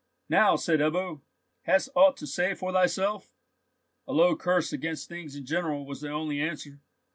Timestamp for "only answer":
6.09-6.81